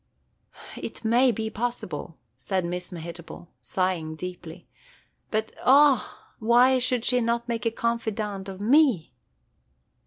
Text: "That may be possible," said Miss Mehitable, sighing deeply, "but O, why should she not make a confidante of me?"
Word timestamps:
"That 0.81 1.05
may 1.05 1.31
be 1.31 1.51
possible," 1.51 2.17
said 2.35 2.65
Miss 2.65 2.91
Mehitable, 2.91 3.49
sighing 3.61 4.15
deeply, 4.15 4.67
"but 5.29 5.51
O, 5.63 6.17
why 6.39 6.79
should 6.79 7.05
she 7.05 7.21
not 7.21 7.47
make 7.47 7.67
a 7.67 7.71
confidante 7.71 8.49
of 8.49 8.59
me?" 8.59 9.13